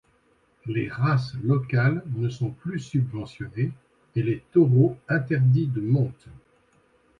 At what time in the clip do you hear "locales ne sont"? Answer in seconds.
1.43-2.49